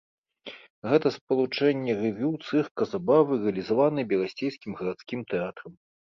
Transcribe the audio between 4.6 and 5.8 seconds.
гарадскім тэатрам.